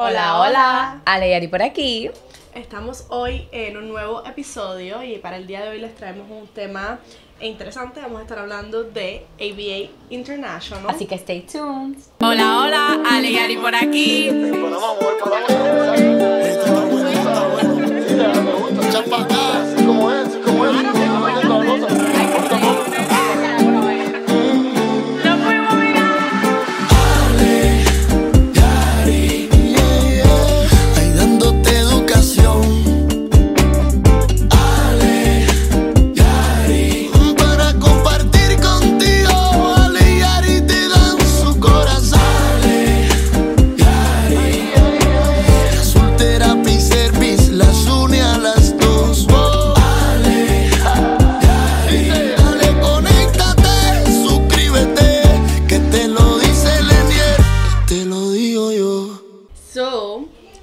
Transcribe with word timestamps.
Hola, 0.00 0.40
hola. 0.40 1.02
Ale 1.06 1.28
y 1.28 1.32
Ari 1.32 1.48
por 1.48 1.60
aquí. 1.60 2.08
Estamos 2.54 3.06
hoy 3.08 3.48
en 3.50 3.76
un 3.76 3.88
nuevo 3.88 4.24
episodio 4.24 5.02
y 5.02 5.18
para 5.18 5.38
el 5.38 5.48
día 5.48 5.62
de 5.62 5.70
hoy 5.70 5.80
les 5.80 5.92
traemos 5.96 6.30
un 6.30 6.46
tema 6.46 7.00
interesante. 7.40 8.00
Vamos 8.00 8.20
a 8.20 8.22
estar 8.22 8.38
hablando 8.38 8.84
de 8.84 9.26
ABA 9.40 9.90
International. 10.10 10.86
Así 10.88 11.06
que 11.06 11.16
stay 11.16 11.40
tuned. 11.40 11.98
Hola, 12.20 12.60
hola, 12.60 13.02
Ale 13.10 13.32
y 13.32 13.38
Ari 13.38 13.56
por 13.56 13.74
aquí. 13.74 14.30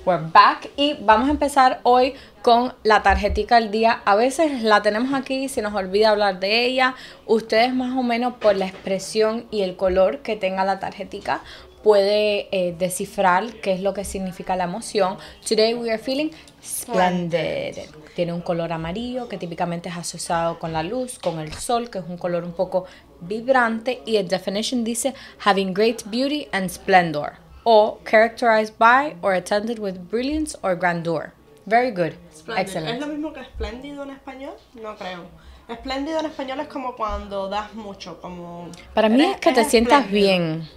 We're 0.06 0.30
back 0.32 0.70
y 0.78 0.94
vamos 1.02 1.30
a 1.30 1.32
empezar 1.32 1.80
hoy 1.82 2.14
con 2.44 2.76
la 2.84 3.02
tarjetica 3.02 3.60
del 3.60 3.72
día. 3.72 4.04
A 4.06 4.14
veces 4.14 4.62
la 4.62 4.84
tenemos 4.84 5.16
aquí 5.16 5.50
se 5.50 5.64
nos 5.64 5.74
olvida 5.74 6.12
hablar 6.12 6.40
de 6.40 6.64
ella. 6.64 6.94
Ustedes 7.26 7.74
más 7.74 7.98
o 7.98 8.04
menos 8.04 8.36
por 8.36 8.56
la 8.56 8.68
expresión 8.68 9.48
y 9.50 9.62
el 9.62 9.76
color 9.76 10.20
que 10.20 10.36
tenga 10.36 10.64
la 10.64 10.80
tarjetica 10.80 11.42
puede 11.82 12.48
eh, 12.52 12.76
descifrar 12.78 13.52
qué 13.62 13.74
es 13.74 13.82
lo 13.82 13.96
que 13.96 14.06
significa 14.06 14.56
la 14.56 14.66
emoción. 14.66 15.18
Today 15.44 15.74
we 15.74 15.90
are 15.90 15.98
feeling 15.98 16.30
splendid. 16.64 17.76
Tiene 18.16 18.32
un 18.32 18.42
color 18.42 18.74
amarillo 18.74 19.28
que 19.28 19.40
típicamente 19.40 19.90
es 19.90 19.98
asociado 19.98 20.60
con 20.60 20.72
la 20.72 20.84
luz, 20.84 21.18
con 21.18 21.40
el 21.40 21.52
sol, 21.54 21.90
que 21.90 21.98
es 21.98 22.06
un 22.08 22.18
color 22.18 22.44
un 22.44 22.54
poco 22.54 22.86
vibrante. 23.22 24.04
Y 24.06 24.18
el 24.18 24.28
definition 24.28 24.84
dice 24.84 25.16
having 25.44 25.74
great 25.74 26.04
beauty 26.06 26.48
and 26.52 26.70
splendor. 26.70 27.45
O 27.68 27.98
characterized 28.06 28.76
by 28.78 29.16
or 29.22 29.34
attended 29.34 29.80
with 29.80 29.96
brilliance 30.10 30.56
or 30.62 30.76
grandeur. 30.76 31.34
Very 31.66 31.90
good. 31.92 32.14
splendid. 32.32 32.64
¿Es 32.68 32.76
Excellent. 32.76 33.02
lo 33.02 33.08
mismo 33.08 33.34
que 33.34 33.40
espléndido 33.42 34.04
en 34.04 34.12
español? 34.12 34.54
No 34.76 34.96
creo. 34.96 35.26
Espléndido 35.68 36.20
en 36.20 36.28
español 36.28 36.60
es 36.60 36.68
como 36.68 36.96
cuando 36.96 37.50
das 37.50 37.74
mucho, 37.74 38.22
como... 38.22 38.70
Para 38.94 39.10
mí 39.10 39.24
es 39.24 39.38
que 39.40 39.52
te 39.52 39.66
sientas 39.66 40.08
bien. 40.12 40.70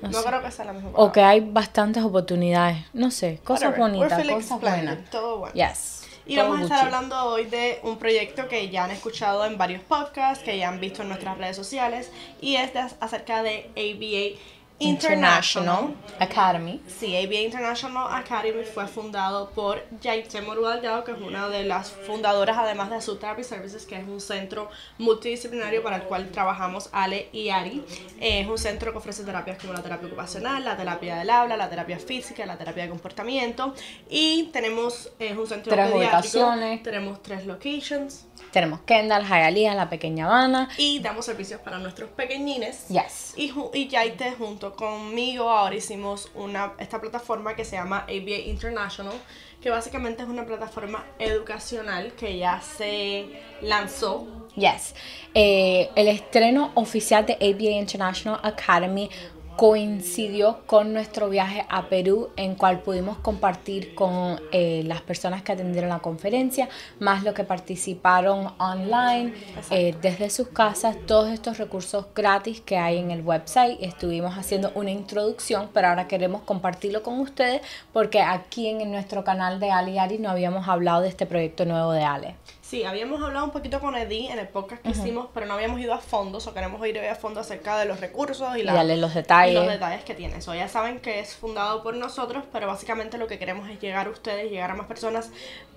No, 0.00 0.22
creo 0.22 0.42
que 0.42 0.50
sea 0.50 0.64
la 0.64 0.72
misma 0.72 0.90
O 0.94 1.12
que 1.12 1.20
palabra. 1.20 1.28
hay 1.30 1.40
bastantes 1.40 2.02
oportunidades. 2.02 2.78
No 2.94 3.10
sé, 3.10 3.38
cosas 3.44 3.70
Whatever. 3.78 3.80
We're 3.90 3.98
bonitas, 3.98 4.18
feeling 4.22 4.34
cosas 4.36 4.60
buenas. 4.62 5.10
Todo 5.10 5.38
bueno. 5.40 5.54
Yes. 5.54 6.06
Y 6.26 6.36
vamos 6.38 6.58
a 6.60 6.62
estar 6.62 6.78
Gucci. 6.78 6.86
hablando 6.94 7.22
hoy 7.26 7.44
de 7.44 7.80
un 7.82 7.98
proyecto 7.98 8.48
que 8.48 8.70
ya 8.70 8.84
han 8.84 8.92
escuchado 8.92 9.44
en 9.44 9.58
varios 9.58 9.82
podcasts, 9.82 10.42
que 10.42 10.56
ya 10.56 10.68
han 10.68 10.80
visto 10.80 11.02
en 11.02 11.08
nuestras 11.08 11.36
redes 11.36 11.54
sociales, 11.56 12.10
y 12.40 12.56
es 12.56 12.72
de- 12.72 12.80
acerca 13.00 13.42
de 13.42 13.70
ABA 13.76 14.40
International. 14.80 15.94
Academy. 16.18 16.80
Sí, 16.86 17.16
ABA 17.16 17.34
International 17.34 18.06
Academy 18.12 18.64
fue 18.64 18.86
fundado 18.86 19.50
por 19.50 19.82
Yaite 20.00 20.40
Moru 20.42 20.66
Delgado, 20.66 21.04
que 21.04 21.12
es 21.12 21.18
una 21.20 21.48
de 21.48 21.64
las 21.64 21.90
fundadoras, 21.90 22.56
además 22.58 22.90
de 22.90 22.96
Azul 22.96 23.18
Therapy 23.18 23.44
Services, 23.44 23.84
que 23.86 23.96
es 23.96 24.06
un 24.06 24.20
centro 24.20 24.68
multidisciplinario 24.98 25.82
para 25.82 25.96
el 25.96 26.02
cual 26.02 26.30
trabajamos 26.30 26.88
Ale 26.92 27.28
y 27.32 27.48
Ari. 27.50 27.84
Eh, 28.20 28.40
es 28.40 28.46
un 28.48 28.58
centro 28.58 28.92
que 28.92 28.98
ofrece 28.98 29.24
terapias 29.24 29.58
como 29.58 29.72
la 29.72 29.82
terapia 29.82 30.06
ocupacional, 30.08 30.64
la 30.64 30.76
terapia 30.76 31.16
del 31.16 31.30
habla, 31.30 31.56
la 31.56 31.68
terapia 31.70 31.98
física, 31.98 32.44
la 32.46 32.56
terapia 32.58 32.84
de 32.84 32.90
comportamiento. 32.90 33.74
Y 34.08 34.44
tenemos, 34.52 35.10
es 35.18 35.36
un 35.36 35.46
centro 35.46 35.72
Tres 35.72 35.92
ubicaciones. 35.94 36.82
tenemos 36.82 37.22
tres 37.22 37.46
locations 37.46 38.26
Tenemos 38.52 38.80
Kendall, 38.82 39.24
Hialeah, 39.24 39.74
la 39.74 39.88
pequeña 39.88 40.26
Habana. 40.26 40.68
y 40.78 41.00
damos 41.00 41.24
servicios 41.26 41.60
para 41.60 41.78
nuestros 41.78 42.10
pequeñines. 42.10 42.86
Yes. 42.88 43.34
Y, 43.36 43.52
y 43.72 43.88
Yaite 43.88 44.32
junto 44.32 44.63
conmigo 44.72 45.50
ahora 45.50 45.74
hicimos 45.74 46.30
una, 46.34 46.72
esta 46.78 47.00
plataforma 47.00 47.54
que 47.54 47.64
se 47.64 47.76
llama 47.76 47.98
ABA 48.08 48.38
International, 48.46 49.14
que 49.60 49.70
básicamente 49.70 50.22
es 50.22 50.28
una 50.28 50.44
plataforma 50.44 51.04
educacional 51.18 52.12
que 52.12 52.38
ya 52.38 52.60
se 52.60 53.28
lanzó. 53.62 54.26
Yes. 54.56 54.94
Eh, 55.34 55.90
el 55.96 56.08
estreno 56.08 56.70
oficial 56.74 57.26
de 57.26 57.34
ABA 57.34 57.78
International 57.78 58.40
Academy 58.42 59.10
coincidió 59.56 60.60
con 60.66 60.92
nuestro 60.92 61.28
viaje 61.28 61.64
a 61.68 61.88
Perú 61.88 62.30
en 62.36 62.54
cual 62.54 62.80
pudimos 62.80 63.18
compartir 63.18 63.94
con 63.94 64.40
eh, 64.52 64.82
las 64.84 65.00
personas 65.00 65.42
que 65.42 65.52
atendieron 65.52 65.90
la 65.90 66.00
conferencia, 66.00 66.68
más 66.98 67.22
lo 67.22 67.34
que 67.34 67.44
participaron 67.44 68.52
online 68.58 69.32
eh, 69.70 69.94
desde 70.02 70.30
sus 70.30 70.48
casas, 70.48 70.96
todos 71.06 71.30
estos 71.30 71.58
recursos 71.58 72.06
gratis 72.14 72.60
que 72.60 72.78
hay 72.78 72.98
en 72.98 73.10
el 73.10 73.22
website. 73.22 73.78
Estuvimos 73.80 74.36
haciendo 74.36 74.72
una 74.74 74.90
introducción, 74.90 75.70
pero 75.72 75.88
ahora 75.88 76.08
queremos 76.08 76.42
compartirlo 76.42 77.02
con 77.02 77.20
ustedes 77.20 77.62
porque 77.92 78.22
aquí 78.22 78.68
en 78.68 78.90
nuestro 78.90 79.22
canal 79.22 79.60
de 79.60 79.70
Ali 79.70 79.98
Ari 79.98 80.18
no 80.18 80.30
habíamos 80.30 80.68
hablado 80.68 81.02
de 81.02 81.08
este 81.08 81.26
proyecto 81.26 81.64
nuevo 81.64 81.92
de 81.92 82.02
Ale. 82.02 82.34
Sí, 82.74 82.82
habíamos 82.82 83.22
hablado 83.22 83.44
un 83.44 83.52
poquito 83.52 83.78
con 83.78 83.94
Eddie 83.94 84.32
en 84.32 84.40
el 84.40 84.48
podcast 84.48 84.82
que 84.82 84.88
hicimos, 84.90 85.28
pero 85.32 85.46
no 85.46 85.54
habíamos 85.54 85.78
ido 85.78 85.94
a 85.94 85.98
fondo, 85.98 86.38
o 86.44 86.54
queremos 86.54 86.84
ir 86.84 86.98
hoy 86.98 87.06
a 87.06 87.14
fondo 87.14 87.38
acerca 87.38 87.78
de 87.78 87.84
los 87.84 88.00
recursos 88.00 88.56
y, 88.56 88.64
la- 88.64 88.72
darle 88.72 88.96
los 88.96 89.14
detalles. 89.14 89.52
y 89.52 89.54
los 89.54 89.68
detalles 89.68 90.02
que 90.02 90.12
tiene. 90.12 90.42
So, 90.42 90.56
ya 90.56 90.66
saben 90.68 90.98
que 90.98 91.20
es 91.20 91.36
fundado 91.36 91.84
por 91.84 91.94
nosotros, 91.94 92.42
pero 92.52 92.66
básicamente 92.66 93.16
lo 93.16 93.28
que 93.28 93.38
queremos 93.38 93.70
es 93.70 93.78
llegar 93.80 94.08
a 94.08 94.10
ustedes, 94.10 94.50
llegar 94.50 94.72
a 94.72 94.74
más 94.74 94.88
personas 94.88 95.30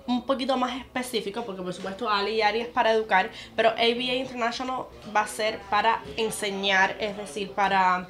un 0.08 0.26
poquito 0.26 0.56
más 0.56 0.76
específico, 0.76 1.44
porque 1.44 1.62
por 1.62 1.72
supuesto 1.72 2.10
Ali 2.10 2.32
y 2.32 2.42
Ari 2.42 2.62
es 2.62 2.66
para 2.66 2.90
educar, 2.90 3.30
pero 3.54 3.68
ABA 3.68 4.14
International 4.14 4.86
va 5.14 5.20
a 5.20 5.26
ser 5.28 5.60
para 5.70 6.02
enseñar, 6.16 6.96
es 6.98 7.16
decir, 7.16 7.52
para 7.52 8.08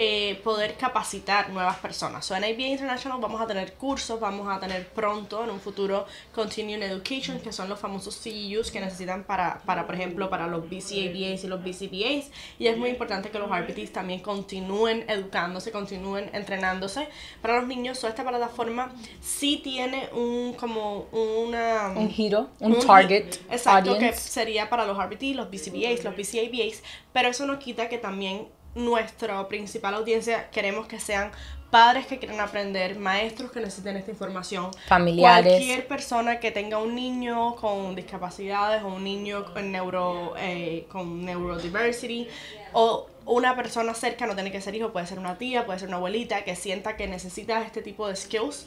eh, 0.00 0.40
poder 0.44 0.76
capacitar 0.76 1.50
nuevas 1.50 1.76
personas. 1.78 2.24
So, 2.24 2.36
en 2.36 2.44
ABA 2.44 2.68
International 2.68 3.18
vamos 3.20 3.40
a 3.40 3.48
tener 3.48 3.72
cursos, 3.72 4.20
vamos 4.20 4.46
a 4.48 4.60
tener 4.60 4.86
pronto 4.90 5.42
en 5.42 5.50
un 5.50 5.58
futuro 5.58 6.06
Continuing 6.32 6.84
Education, 6.84 7.40
que 7.40 7.52
son 7.52 7.68
los 7.68 7.80
famosos 7.80 8.16
CEUs 8.22 8.70
que 8.70 8.78
necesitan 8.78 9.24
para, 9.24 9.58
para 9.66 9.86
por 9.86 9.96
ejemplo, 9.96 10.30
para 10.30 10.46
los 10.46 10.70
BCABAs 10.70 11.42
y 11.42 11.48
los 11.48 11.64
BCBAs. 11.64 12.30
Y 12.60 12.68
es 12.68 12.78
muy 12.78 12.90
importante 12.90 13.30
que 13.30 13.40
los 13.40 13.50
RPTs 13.50 13.92
también 13.92 14.20
continúen 14.20 15.04
educándose, 15.08 15.72
continúen 15.72 16.30
entrenándose. 16.32 17.08
Para 17.42 17.58
los 17.58 17.66
niños, 17.66 17.98
so, 17.98 18.06
esta 18.06 18.22
plataforma 18.22 18.92
sí 19.20 19.60
tiene 19.64 20.10
un 20.12 20.52
como 20.52 21.08
una 21.10 21.88
un 21.96 22.08
giro, 22.08 22.50
un, 22.60 22.74
un 22.74 22.86
target 22.86 23.34
exacto, 23.50 23.98
que 23.98 24.06
audience. 24.06 24.30
sería 24.30 24.70
para 24.70 24.86
los 24.86 24.96
RBT, 24.96 25.34
los 25.34 25.50
BCBAs, 25.50 26.04
los 26.04 26.14
BCABAs, 26.14 26.84
pero 27.12 27.30
eso 27.30 27.46
no 27.46 27.58
quita 27.58 27.88
que 27.88 27.98
también 27.98 28.46
nuestra 28.78 29.46
principal 29.48 29.94
audiencia 29.94 30.48
queremos 30.50 30.86
que 30.86 31.00
sean 31.00 31.30
padres 31.70 32.06
que 32.06 32.18
quieran 32.18 32.40
aprender, 32.40 32.98
maestros 32.98 33.50
que 33.52 33.60
necesiten 33.60 33.96
esta 33.96 34.10
información, 34.10 34.70
Familiares. 34.86 35.52
cualquier 35.52 35.86
persona 35.86 36.40
que 36.40 36.50
tenga 36.50 36.78
un 36.78 36.94
niño 36.94 37.56
con 37.56 37.94
discapacidades 37.94 38.82
o 38.82 38.88
un 38.88 39.04
niño 39.04 39.52
con 39.52 39.70
neuro 39.70 40.34
eh, 40.38 40.86
con 40.90 41.24
neurodiversity 41.24 42.26
o 42.72 43.06
una 43.26 43.54
persona 43.54 43.92
cerca, 43.92 44.26
no 44.26 44.34
tiene 44.34 44.50
que 44.50 44.62
ser 44.62 44.74
hijo, 44.74 44.90
puede 44.92 45.06
ser 45.06 45.18
una 45.18 45.36
tía, 45.36 45.66
puede 45.66 45.78
ser 45.78 45.88
una 45.88 45.98
abuelita 45.98 46.44
que 46.44 46.56
sienta 46.56 46.96
que 46.96 47.06
necesita 47.06 47.62
este 47.62 47.82
tipo 47.82 48.08
de 48.08 48.16
skills 48.16 48.66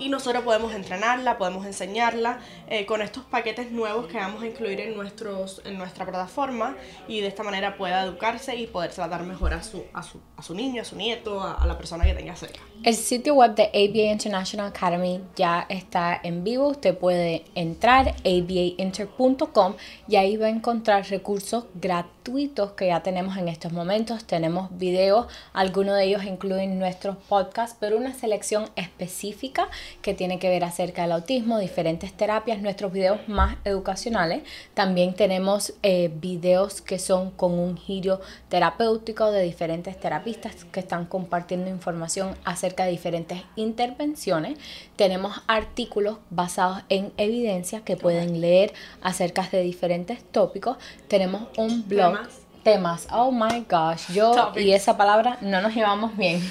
y 0.00 0.08
nosotros 0.08 0.42
podemos 0.42 0.74
entrenarla, 0.74 1.38
podemos 1.38 1.66
enseñarla 1.66 2.40
eh, 2.68 2.86
con 2.86 3.02
estos 3.02 3.24
paquetes 3.24 3.70
nuevos 3.70 4.06
que 4.06 4.16
vamos 4.16 4.42
a 4.42 4.46
incluir 4.46 4.80
en, 4.80 4.96
nuestros, 4.96 5.60
en 5.64 5.78
nuestra 5.78 6.06
plataforma 6.06 6.76
y 7.06 7.20
de 7.20 7.28
esta 7.28 7.42
manera 7.42 7.76
pueda 7.76 8.02
educarse 8.02 8.56
y 8.56 8.66
poder 8.66 8.94
dar 8.94 9.22
mejor 9.22 9.54
a 9.54 9.62
su, 9.62 9.84
a 9.92 10.02
su, 10.02 10.18
a 10.36 10.42
su 10.42 10.54
niño, 10.54 10.82
a 10.82 10.84
su 10.84 10.96
nieto, 10.96 11.40
a, 11.40 11.54
a 11.54 11.66
la 11.66 11.76
persona 11.76 12.04
que 12.04 12.14
tenga 12.14 12.34
cerca. 12.34 12.60
El 12.82 12.94
sitio 12.94 13.34
web 13.34 13.54
de 13.54 13.64
ABA 13.64 14.12
International 14.12 14.68
Academy 14.68 15.20
ya 15.36 15.66
está 15.68 16.18
en 16.22 16.44
vivo. 16.44 16.68
Usted 16.68 16.96
puede 16.96 17.44
entrar 17.54 18.14
abainter.com 18.24 19.74
y 20.08 20.16
ahí 20.16 20.36
va 20.36 20.46
a 20.46 20.50
encontrar 20.50 21.06
recursos 21.08 21.66
gratuitos 21.74 22.19
gratuitos 22.30 22.72
que 22.72 22.86
ya 22.86 23.02
tenemos 23.02 23.36
en 23.36 23.48
estos 23.48 23.72
momentos. 23.72 24.24
Tenemos 24.24 24.68
videos, 24.70 25.26
algunos 25.52 25.96
de 25.96 26.04
ellos 26.04 26.24
incluyen 26.24 26.78
nuestros 26.78 27.16
podcasts, 27.16 27.76
pero 27.80 27.96
una 27.96 28.14
selección 28.14 28.70
específica 28.76 29.68
que 30.00 30.14
tiene 30.14 30.38
que 30.38 30.48
ver 30.48 30.62
acerca 30.62 31.02
del 31.02 31.12
autismo, 31.12 31.58
diferentes 31.58 32.12
terapias, 32.12 32.60
nuestros 32.62 32.92
videos 32.92 33.18
más 33.28 33.56
educacionales. 33.64 34.42
También 34.74 35.14
tenemos 35.14 35.74
eh, 35.82 36.10
videos 36.20 36.80
que 36.80 36.98
son 37.00 37.32
con 37.32 37.58
un 37.58 37.76
giro 37.76 38.20
terapéutico 38.48 39.32
de 39.32 39.42
diferentes 39.42 39.98
terapistas 39.98 40.64
que 40.66 40.80
están 40.80 41.06
compartiendo 41.06 41.68
información 41.68 42.36
acerca 42.44 42.84
de 42.84 42.92
diferentes 42.92 43.42
intervenciones. 43.56 44.56
Tenemos 44.94 45.42
artículos 45.48 46.18
basados 46.30 46.82
en 46.90 47.12
evidencia 47.16 47.80
que 47.80 47.96
pueden 47.96 48.40
leer 48.40 48.72
acerca 49.02 49.48
de 49.50 49.62
diferentes 49.62 50.22
tópicos. 50.30 50.76
Tenemos 51.08 51.48
un 51.56 51.88
blog. 51.88 52.19
Temas. 52.22 52.40
Temas. 52.62 53.08
Oh 53.12 53.32
my 53.32 53.64
gosh. 53.68 54.12
Yo 54.12 54.32
Topics. 54.32 54.66
y 54.66 54.72
esa 54.72 54.96
palabra 54.96 55.38
no 55.40 55.60
nos 55.60 55.74
llevamos 55.74 56.16
bien. 56.16 56.40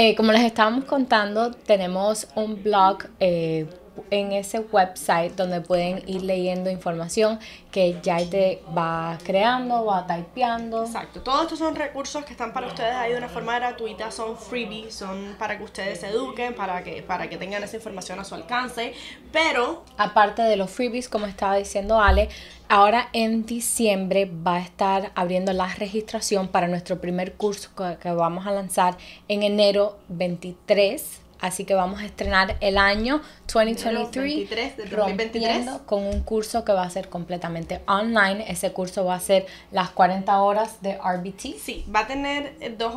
Eh, 0.00 0.14
como 0.14 0.30
les 0.30 0.42
estábamos 0.42 0.84
contando, 0.84 1.50
tenemos 1.50 2.28
un 2.36 2.62
blog 2.62 2.98
eh, 3.18 3.66
en 4.10 4.32
ese 4.32 4.60
website 4.60 5.34
donde 5.34 5.60
pueden 5.60 6.02
ir 6.08 6.22
leyendo 6.22 6.70
información 6.70 7.38
que 7.70 7.98
Yaite 8.02 8.62
va 8.76 9.18
creando, 9.24 9.84
va 9.84 10.06
typeando. 10.06 10.84
Exacto, 10.84 11.20
todos 11.20 11.42
estos 11.42 11.58
son 11.58 11.74
recursos 11.74 12.24
que 12.24 12.32
están 12.32 12.52
para 12.52 12.66
ustedes 12.66 12.94
ahí 12.94 13.12
de 13.12 13.18
una 13.18 13.28
forma 13.28 13.54
gratuita, 13.56 14.10
son 14.10 14.36
freebies, 14.36 14.94
son 14.94 15.36
para 15.38 15.58
que 15.58 15.64
ustedes 15.64 16.00
se 16.00 16.08
eduquen, 16.08 16.54
para 16.54 16.82
que, 16.82 17.02
para 17.02 17.28
que 17.28 17.36
tengan 17.36 17.62
esa 17.62 17.76
información 17.76 18.18
a 18.20 18.24
su 18.24 18.34
alcance, 18.34 18.94
pero 19.32 19.84
Aparte 19.96 20.42
de 20.42 20.56
los 20.56 20.70
freebies, 20.70 21.08
como 21.08 21.26
estaba 21.26 21.56
diciendo 21.56 22.00
Ale, 22.00 22.28
ahora 22.68 23.08
en 23.12 23.46
diciembre 23.46 24.30
va 24.46 24.56
a 24.56 24.60
estar 24.60 25.12
abriendo 25.14 25.52
la 25.52 25.66
registración 25.74 26.48
para 26.48 26.68
nuestro 26.68 27.00
primer 27.00 27.34
curso 27.34 27.70
que 28.00 28.10
vamos 28.10 28.46
a 28.46 28.52
lanzar 28.52 28.96
en 29.28 29.42
enero 29.42 29.98
23. 30.08 31.27
Así 31.40 31.64
que 31.64 31.74
vamos 31.74 32.00
a 32.00 32.04
estrenar 32.04 32.56
el 32.60 32.78
año 32.78 33.22
2023, 33.52 34.12
23 34.12 34.76
de 34.76 34.84
2023. 34.84 35.56
rompiendo 35.56 35.86
con 35.86 36.04
un 36.04 36.20
curso 36.22 36.64
que 36.64 36.72
va 36.72 36.82
a 36.82 36.90
ser 36.90 37.08
completamente 37.08 37.80
online. 37.86 38.44
Ese 38.48 38.72
curso 38.72 39.04
va 39.04 39.14
a 39.14 39.20
ser 39.20 39.46
las 39.70 39.90
40 39.90 40.40
horas 40.40 40.82
de 40.82 40.98
RBT. 40.98 41.58
Sí, 41.58 41.84
va 41.94 42.00
a 42.00 42.06
tener 42.06 42.76
dos, 42.76 42.94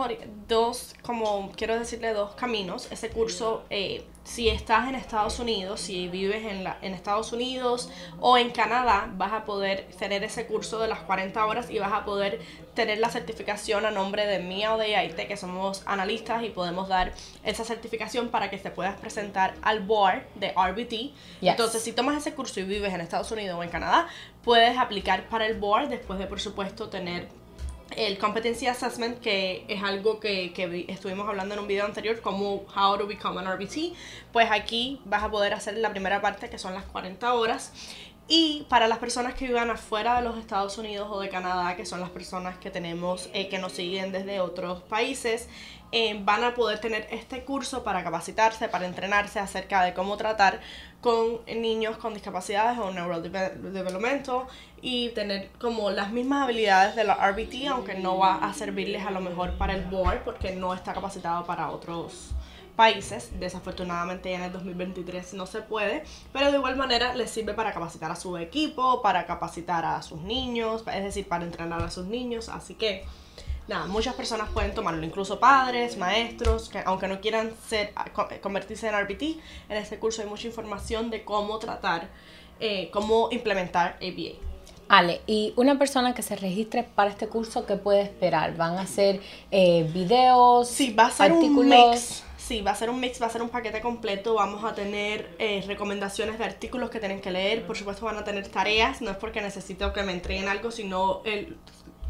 dos, 0.47 0.95
como 1.03 1.51
quiero 1.55 1.77
decirle, 1.77 2.13
dos 2.13 2.33
caminos. 2.35 2.91
Ese 2.91 3.09
curso, 3.09 3.63
eh, 3.69 4.03
si 4.23 4.49
estás 4.49 4.87
en 4.87 4.95
Estados 4.95 5.39
Unidos, 5.39 5.81
si 5.81 6.07
vives 6.07 6.45
en, 6.45 6.63
la, 6.63 6.77
en 6.81 6.93
Estados 6.93 7.33
Unidos 7.33 7.89
o 8.19 8.37
en 8.37 8.51
Canadá, 8.51 9.09
vas 9.15 9.33
a 9.33 9.45
poder 9.45 9.87
tener 9.97 10.23
ese 10.23 10.45
curso 10.45 10.79
de 10.79 10.87
las 10.87 10.99
40 10.99 11.43
horas 11.45 11.69
y 11.69 11.79
vas 11.79 11.91
a 11.91 12.05
poder 12.05 12.39
tener 12.75 12.99
la 12.99 13.09
certificación 13.09 13.85
a 13.85 13.91
nombre 13.91 14.27
de 14.27 14.39
Mía 14.39 14.75
o 14.75 14.77
de 14.77 14.91
Yaite, 14.91 15.27
que 15.27 15.37
somos 15.37 15.81
analistas 15.85 16.43
y 16.43 16.49
podemos 16.49 16.87
dar 16.87 17.13
esa 17.43 17.65
certificación 17.65 18.29
para 18.29 18.49
que 18.49 18.57
te 18.57 18.69
puedas 18.69 18.99
presentar 18.99 19.55
al 19.61 19.81
board 19.81 20.21
de 20.35 20.53
RBT. 20.53 20.91
Yes. 20.91 21.13
Entonces, 21.41 21.81
si 21.81 21.91
tomas 21.91 22.15
ese 22.15 22.33
curso 22.33 22.59
y 22.59 22.63
vives 22.63 22.93
en 22.93 23.01
Estados 23.01 23.31
Unidos 23.31 23.57
o 23.59 23.63
en 23.63 23.69
Canadá, 23.69 24.07
puedes 24.43 24.77
aplicar 24.77 25.27
para 25.29 25.47
el 25.47 25.59
board 25.59 25.89
después 25.89 26.19
de, 26.19 26.27
por 26.27 26.39
supuesto, 26.39 26.89
tener 26.89 27.27
el 27.97 28.17
Competency 28.17 28.67
Assessment, 28.67 29.19
que 29.19 29.65
es 29.67 29.83
algo 29.83 30.19
que, 30.19 30.53
que 30.53 30.67
vi- 30.67 30.85
estuvimos 30.87 31.27
hablando 31.27 31.53
en 31.55 31.59
un 31.61 31.67
video 31.67 31.85
anterior, 31.85 32.19
como 32.21 32.65
How 32.75 32.97
to 32.97 33.07
Become 33.07 33.39
an 33.41 33.47
RBT, 33.51 33.93
pues 34.31 34.49
aquí 34.51 35.01
vas 35.05 35.23
a 35.23 35.29
poder 35.31 35.53
hacer 35.53 35.77
la 35.77 35.89
primera 35.89 36.21
parte, 36.21 36.49
que 36.49 36.57
son 36.57 36.73
las 36.73 36.85
40 36.85 37.33
horas. 37.33 37.73
Y 38.27 38.65
para 38.69 38.87
las 38.87 38.99
personas 38.99 39.33
que 39.33 39.45
vivan 39.47 39.69
afuera 39.69 40.15
de 40.15 40.21
los 40.21 40.37
Estados 40.37 40.77
Unidos 40.77 41.09
o 41.11 41.19
de 41.19 41.27
Canadá, 41.27 41.75
que 41.75 41.85
son 41.85 41.99
las 41.99 42.09
personas 42.11 42.57
que 42.59 42.69
tenemos, 42.71 43.29
eh, 43.33 43.49
que 43.49 43.57
nos 43.59 43.73
siguen 43.73 44.11
desde 44.13 44.39
otros 44.39 44.83
países, 44.83 45.49
eh, 45.91 46.19
van 46.23 46.43
a 46.43 46.53
poder 46.53 46.79
tener 46.79 47.07
este 47.11 47.43
curso 47.43 47.83
para 47.83 48.03
capacitarse, 48.03 48.69
para 48.69 48.85
entrenarse 48.85 49.39
acerca 49.39 49.83
de 49.83 49.93
cómo 49.93 50.15
tratar 50.17 50.61
con 51.01 51.41
niños 51.47 51.97
con 51.97 52.13
discapacidades 52.13 52.79
o 52.79 52.91
neurodevelopmental 52.91 54.43
y 54.81 55.09
tener 55.09 55.49
como 55.59 55.91
las 55.91 56.11
mismas 56.11 56.43
habilidades 56.43 56.95
de 56.95 57.03
la 57.03 57.15
RBT, 57.15 57.67
aunque 57.69 57.95
no 57.95 58.17
va 58.17 58.35
a 58.35 58.53
servirles 58.53 59.05
a 59.05 59.11
lo 59.11 59.19
mejor 59.19 59.57
para 59.57 59.73
el 59.73 59.85
board 59.85 60.23
porque 60.23 60.55
no 60.55 60.73
está 60.73 60.93
capacitado 60.93 61.45
para 61.45 61.69
otros 61.71 62.31
países. 62.75 63.39
Desafortunadamente 63.39 64.33
en 64.33 64.41
el 64.43 64.51
2023 64.51 65.33
no 65.33 65.45
se 65.45 65.61
puede, 65.61 66.03
pero 66.33 66.51
de 66.51 66.57
igual 66.57 66.75
manera 66.75 67.13
les 67.15 67.29
sirve 67.29 67.53
para 67.53 67.73
capacitar 67.73 68.11
a 68.11 68.15
su 68.15 68.37
equipo, 68.37 69.01
para 69.01 69.25
capacitar 69.25 69.85
a 69.85 70.01
sus 70.01 70.21
niños, 70.21 70.83
es 70.87 71.03
decir, 71.03 71.27
para 71.27 71.43
entrenar 71.43 71.81
a 71.81 71.91
sus 71.91 72.05
niños, 72.05 72.49
así 72.49 72.75
que 72.75 73.05
nada, 73.67 73.85
muchas 73.87 74.15
personas 74.15 74.49
pueden 74.49 74.73
tomarlo, 74.73 75.05
incluso 75.05 75.39
padres, 75.39 75.97
maestros, 75.97 76.69
que 76.69 76.79
aunque 76.85 77.07
no 77.07 77.21
quieran 77.21 77.51
ser 77.67 77.93
co- 78.13 78.27
convertirse 78.41 78.87
en 78.89 78.95
RBT, 78.99 79.21
en 79.69 79.77
este 79.77 79.97
curso 79.99 80.21
hay 80.21 80.27
mucha 80.27 80.47
información 80.47 81.09
de 81.09 81.23
cómo 81.23 81.57
tratar, 81.59 82.09
eh, 82.59 82.89
cómo 82.91 83.29
implementar 83.31 83.97
ABA. 84.01 84.37
Ale, 84.89 85.21
y 85.25 85.53
una 85.55 85.79
persona 85.79 86.13
que 86.13 86.21
se 86.21 86.35
registre 86.35 86.83
para 86.83 87.09
este 87.09 87.27
curso, 87.29 87.65
¿qué 87.65 87.77
puede 87.77 88.01
esperar? 88.01 88.57
¿Van 88.57 88.77
a 88.77 88.81
hacer 88.81 89.21
eh, 89.49 89.89
videos? 89.93 90.67
Sí, 90.67 90.91
va 90.93 91.05
a 91.05 91.11
ser 91.11 91.31
un 91.31 91.65
mix. 91.69 92.23
Sí, 92.37 92.61
va 92.61 92.71
a 92.71 92.75
ser 92.75 92.89
un 92.89 92.99
mix, 92.99 93.21
va 93.21 93.27
a 93.27 93.29
ser 93.29 93.41
un 93.41 93.47
paquete 93.47 93.79
completo. 93.79 94.33
Vamos 94.33 94.65
a 94.65 94.75
tener 94.75 95.33
eh, 95.39 95.63
recomendaciones 95.65 96.37
de 96.37 96.43
artículos 96.43 96.89
que 96.89 96.99
tienen 96.99 97.21
que 97.21 97.31
leer. 97.31 97.65
Por 97.65 97.77
supuesto, 97.77 98.03
van 98.05 98.17
a 98.17 98.25
tener 98.25 98.45
tareas. 98.49 99.01
No 99.01 99.11
es 99.11 99.15
porque 99.15 99.39
necesito 99.39 99.93
que 99.93 100.03
me 100.03 100.11
entreguen 100.11 100.49
algo, 100.49 100.71
sino 100.71 101.21
el 101.23 101.55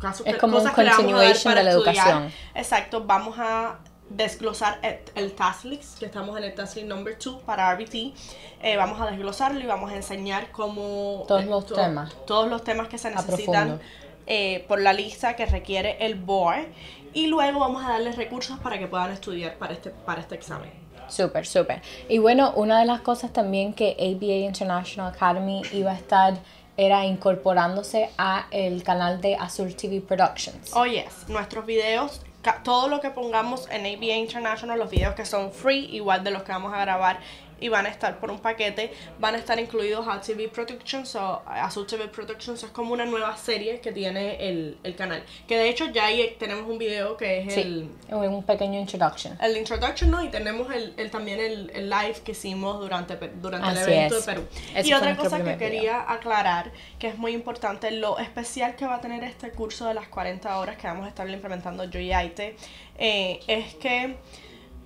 caso 0.01 0.23
Es 0.25 0.33
que- 0.33 0.39
como 0.39 0.57
un 0.57 0.59
cosas 0.63 0.75
que 0.75 0.83
le 0.83 0.89
vamos 0.89 0.99
a 0.99 1.05
dar 1.05 1.15
continuation 1.15 1.43
para 1.53 1.59
de 1.59 1.63
la 1.65 1.71
estudiar. 1.71 1.95
educación. 2.07 2.33
Exacto, 2.55 3.03
vamos 3.05 3.35
a 3.39 3.79
desglosar 4.09 4.79
el, 4.81 4.99
el 5.15 5.31
task 5.33 5.63
list, 5.65 5.99
que 5.99 6.05
estamos 6.05 6.37
en 6.37 6.43
el 6.43 6.53
task 6.53 6.75
list 6.75 6.87
number 6.87 7.17
2 7.17 7.43
para 7.43 7.73
RBT. 7.73 8.13
Eh, 8.61 8.75
vamos 8.75 8.99
a 8.99 9.05
desglosarlo 9.05 9.59
y 9.61 9.65
vamos 9.65 9.89
a 9.91 9.95
enseñar 9.95 10.51
cómo... 10.51 11.23
Todos 11.27 11.43
eh, 11.43 11.47
los 11.47 11.65
to- 11.65 11.75
temas. 11.75 12.13
Todos 12.27 12.49
los 12.49 12.63
temas 12.63 12.89
que 12.89 12.97
se 12.97 13.09
necesitan 13.09 13.79
eh, 14.27 14.65
por 14.67 14.81
la 14.81 14.91
lista 14.93 15.35
que 15.37 15.45
requiere 15.45 15.97
el 16.05 16.15
board. 16.15 16.65
Y 17.13 17.27
luego 17.27 17.59
vamos 17.59 17.83
a 17.85 17.89
darles 17.89 18.15
recursos 18.17 18.59
para 18.59 18.77
que 18.79 18.87
puedan 18.87 19.11
estudiar 19.11 19.55
para 19.55 19.73
este, 19.73 19.89
para 19.91 20.19
este 20.21 20.35
examen. 20.35 20.71
Súper, 21.07 21.45
súper. 21.45 21.81
Y 22.07 22.19
bueno, 22.19 22.53
una 22.55 22.79
de 22.79 22.85
las 22.85 23.01
cosas 23.01 23.33
también 23.33 23.73
que 23.73 23.97
ABA 23.99 24.45
International 24.47 25.13
Academy 25.13 25.61
iba 25.73 25.91
a 25.91 25.95
estar 25.95 26.35
era 26.77 27.05
incorporándose 27.05 28.09
a 28.17 28.47
el 28.51 28.83
canal 28.83 29.21
de 29.21 29.35
Azul 29.35 29.75
TV 29.75 30.01
Productions. 30.01 30.71
Oh 30.73 30.85
yes, 30.85 31.27
nuestros 31.27 31.65
videos, 31.65 32.21
todo 32.63 32.87
lo 32.87 33.01
que 33.01 33.09
pongamos 33.09 33.69
en 33.69 33.85
ABA 33.85 34.15
International, 34.15 34.79
los 34.79 34.89
videos 34.89 35.15
que 35.15 35.25
son 35.25 35.51
free, 35.51 35.85
igual 35.95 36.23
de 36.23 36.31
los 36.31 36.43
que 36.43 36.51
vamos 36.51 36.73
a 36.73 36.79
grabar 36.81 37.19
y 37.61 37.69
van 37.69 37.85
a 37.85 37.89
estar 37.89 38.19
por 38.19 38.29
un 38.31 38.39
paquete, 38.39 38.91
van 39.19 39.35
a 39.35 39.37
estar 39.37 39.57
incluidos 39.59 40.05
a 40.07 40.19
TV 40.19 40.49
Productions 40.49 41.15
o 41.15 41.41
Azul 41.45 41.87
TV 41.87 42.07
Productions 42.09 42.63
es 42.63 42.69
como 42.71 42.91
una 42.93 43.05
nueva 43.05 43.37
serie 43.37 43.79
que 43.79 43.91
tiene 43.93 44.49
el, 44.49 44.77
el 44.83 44.95
canal. 44.95 45.23
Que 45.47 45.57
de 45.57 45.69
hecho 45.69 45.85
ya 45.85 46.07
ahí 46.07 46.35
tenemos 46.39 46.67
un 46.69 46.77
video 46.77 47.15
que 47.15 47.41
es 47.43 47.55
el, 47.57 47.89
un 48.09 48.43
pequeño 48.43 48.79
introduction. 48.79 49.37
el 49.41 49.55
introduction, 49.55 50.11
¿no? 50.11 50.23
Y 50.23 50.29
tenemos 50.29 50.73
el, 50.73 50.93
el- 50.97 51.09
también 51.11 51.39
el, 51.39 51.69
el 51.73 51.89
live 51.89 52.15
que 52.25 52.31
hicimos 52.33 52.79
durante, 52.79 53.15
durante 53.41 53.69
el 53.69 53.77
evento 53.77 54.17
es. 54.17 54.25
de 54.25 54.33
Perú. 54.33 54.47
Y 54.83 54.93
otra 54.93 55.15
cosa 55.15 55.37
que 55.37 55.43
video. 55.43 55.57
quería 55.57 56.11
aclarar, 56.11 56.71
que 56.99 57.07
es 57.09 57.17
muy 57.17 57.31
importante, 57.33 57.91
lo 57.91 58.17
especial 58.17 58.75
que 58.75 58.85
va 58.87 58.95
a 58.95 59.01
tener 59.01 59.23
este 59.23 59.51
curso 59.51 59.85
de 59.87 59.93
las 59.93 60.07
40 60.07 60.57
horas 60.57 60.77
que 60.77 60.87
vamos 60.87 61.05
a 61.05 61.09
estar 61.09 61.29
implementando 61.29 61.83
yo 61.83 61.99
y 61.99 62.11
Aite, 62.11 62.55
eh, 62.97 63.39
es 63.45 63.75
que 63.75 64.15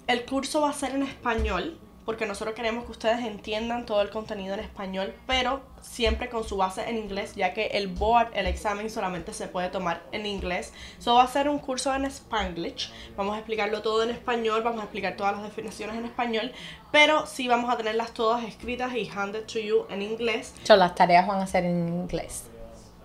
el 0.08 0.26
curso 0.26 0.62
va 0.62 0.70
a 0.70 0.74
ser 0.74 0.92
en 0.92 1.04
español, 1.04 1.78
porque 2.06 2.26
nosotros 2.26 2.56
queremos 2.56 2.86
que 2.86 2.92
ustedes 2.92 3.26
entiendan 3.26 3.86
todo 3.86 4.02
el 4.02 4.10
contenido 4.10 4.54
en 4.54 4.60
español, 4.60 5.14
pero 5.28 5.62
siempre 5.82 6.30
con 6.30 6.44
su 6.44 6.58
base 6.58 6.88
en 6.88 6.98
inglés, 6.98 7.36
ya 7.36 7.54
que 7.54 7.68
el 7.68 7.88
board, 7.88 8.30
el 8.34 8.46
examen 8.48 8.90
solamente 8.90 9.34
se 9.34 9.48
puede 9.48 9.70
tomar 9.70 10.04
en 10.12 10.26
inglés. 10.26 10.72
So 11.00 11.16
va 11.16 11.24
a 11.24 11.28
ser 11.28 11.50
un 11.50 11.60
curso 11.60 11.94
en 11.94 12.06
Spanglish. 12.06 12.92
Vamos 13.18 13.36
a 13.36 13.40
explicarlo 13.40 13.82
todo 13.82 14.04
en 14.04 14.12
español, 14.12 14.62
vamos 14.64 14.82
a 14.82 14.84
explicar 14.84 15.18
todas 15.18 15.34
las 15.34 15.44
definiciones 15.44 15.98
en 15.98 16.06
español, 16.06 16.52
pero 16.92 17.26
sí 17.26 17.48
vamos 17.48 17.74
a 17.74 17.78
tenerlas 17.78 18.14
todas 18.14 18.44
escritas 18.44 18.94
y 18.96 19.10
handed 19.10 19.46
to 19.46 19.60
you 19.60 19.86
en 19.90 20.02
inglés. 20.02 20.54
So, 20.64 20.76
las 20.76 20.96
tareas 20.96 21.28
van 21.28 21.42
a 21.42 21.48
ser 21.48 21.66
en 21.66 21.88
inglés. 21.88 22.46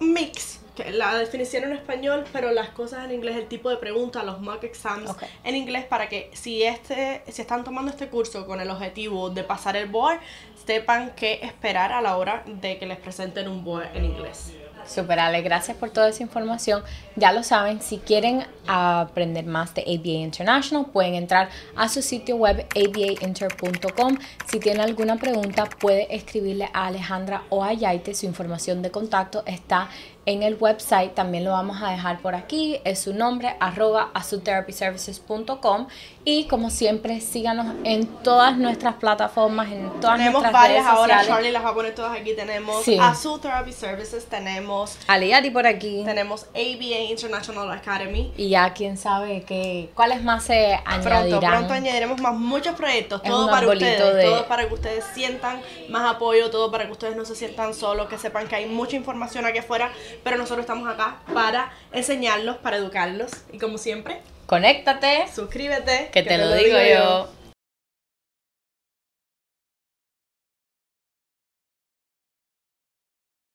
Mix, 0.00 0.61
la 0.92 1.16
definición 1.16 1.64
en 1.64 1.72
español, 1.72 2.25
pero 2.32 2.50
las 2.52 2.70
cosas 2.70 3.04
en 3.04 3.12
inglés, 3.12 3.37
el 3.37 3.49
tipo 3.49 3.70
de 3.70 3.76
preguntas, 3.76 4.25
los 4.25 4.40
mock 4.40 4.64
exams 4.64 5.10
en 5.44 5.56
inglés 5.56 5.84
para 5.84 6.08
que 6.08 6.30
si 6.32 6.62
este 6.62 7.22
si 7.28 7.42
están 7.42 7.64
tomando 7.64 7.90
este 7.90 8.08
curso 8.08 8.46
con 8.46 8.60
el 8.60 8.70
objetivo 8.70 9.30
de 9.30 9.44
pasar 9.44 9.76
el 9.76 9.88
board, 9.88 10.20
sepan 10.66 11.12
qué 11.16 11.40
esperar 11.42 11.92
a 11.92 12.00
la 12.00 12.16
hora 12.16 12.42
de 12.46 12.78
que 12.78 12.87
les 12.87 12.99
presenten 12.99 13.49
un 13.49 13.64
board 13.64 13.94
en 13.94 14.04
inglés. 14.04 14.54
Super 14.87 15.20
Ale, 15.20 15.42
gracias 15.42 15.76
por 15.76 15.90
toda 15.90 16.08
esa 16.08 16.22
información. 16.22 16.82
Ya 17.16 17.32
lo 17.32 17.42
saben, 17.42 17.80
si 17.80 17.99
quieren 17.99 18.46
aprender 18.66 19.44
más 19.46 19.75
de 19.75 19.82
ABA 19.82 20.08
International, 20.08 20.87
pueden 20.87 21.14
entrar 21.14 21.49
a 21.76 21.88
su 21.88 22.02
sitio 22.02 22.37
web 22.37 22.66
abainter.com. 22.75 24.18
Si 24.50 24.58
tienen 24.58 24.80
alguna 24.80 25.16
pregunta, 25.16 25.66
puede 25.66 26.14
escribirle 26.14 26.68
a 26.72 26.87
Alejandra 26.87 27.44
o 27.50 27.62
a 27.62 27.72
Yaite. 27.72 28.14
Su 28.14 28.26
información 28.26 28.82
de 28.82 28.90
contacto 28.90 29.42
está 29.46 29.90
en 30.30 30.42
el 30.42 30.56
website. 30.58 31.14
También 31.14 31.44
lo 31.44 31.52
vamos 31.52 31.82
a 31.82 31.90
dejar 31.90 32.20
por 32.20 32.34
aquí. 32.34 32.80
Es 32.84 33.00
su 33.00 33.12
nombre, 33.14 33.56
arroba 33.60 34.10
azutherapyservices.com. 34.14 35.87
Y 36.22 36.44
como 36.49 36.68
siempre, 36.68 37.18
síganos 37.20 37.75
en 37.84 38.06
todas 38.06 38.56
nuestras 38.58 38.94
plataformas, 38.96 39.72
en 39.72 39.88
todas 40.00 40.18
Tenemos 40.18 40.42
nuestras 40.42 40.52
varias 40.52 40.84
redes 40.84 40.87
ahora, 40.99 41.14
sociales. 41.14 41.28
Charlie 41.28 41.50
las 41.52 41.64
va 41.64 41.68
a 41.70 41.75
poner 41.75 41.94
todas 41.94 42.18
aquí. 42.20 42.34
Tenemos 42.37 42.84
Sí. 42.84 42.99
Azul 43.00 43.40
Therapy 43.40 43.72
Services, 43.72 44.26
tenemos, 44.26 44.99
Aliari 45.06 45.49
por 45.50 45.66
aquí. 45.66 46.02
tenemos 46.04 46.44
ABA 46.54 47.00
International 47.10 47.70
Academy. 47.72 48.32
Y 48.37 48.50
ya 48.50 48.72
quién 48.75 48.99
sabe 48.99 49.44
qué, 49.44 49.88
cuáles 49.94 50.22
más 50.22 50.44
se 50.44 50.78
Pronto, 50.84 51.08
añadirán. 51.08 51.50
pronto 51.52 51.72
añadiremos 51.72 52.20
más 52.20 52.34
muchos 52.34 52.75
proyectos, 52.76 53.22
Es 53.25 53.30
todo 53.30 53.49
para 53.50 53.66
ustedes, 53.66 54.14
de- 54.16 54.22
todo 54.25 54.46
para 54.46 54.68
que 54.68 54.75
ustedes 54.75 55.04
sientan 55.14 55.62
más 55.88 56.14
apoyo, 56.14 56.50
todo 56.50 56.70
para 56.70 56.84
que 56.84 56.92
ustedes 56.92 57.16
no 57.16 57.25
se 57.25 57.34
sientan 57.34 57.72
solos, 57.72 58.08
que 58.08 58.18
sepan 58.18 58.46
que 58.46 58.56
hay 58.56 58.66
mucha 58.66 58.94
información 58.94 59.46
aquí 59.46 59.58
afuera, 59.58 59.90
pero 60.22 60.36
nosotros 60.36 60.60
estamos 60.60 60.88
acá 60.88 61.18
para 61.32 61.72
enseñarlos, 61.92 62.56
para 62.58 62.76
educarlos. 62.76 63.30
Y 63.52 63.58
como 63.58 63.78
siempre, 63.78 64.20
Conéctate, 64.50 65.28
suscríbete, 65.32 66.08
que 66.12 66.24
te, 66.24 66.36
lo 66.36 66.52
digo 66.52 66.76
yo. 66.76 67.28